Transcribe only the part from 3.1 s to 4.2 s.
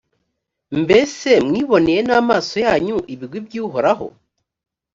ibigwi by’uhoraho!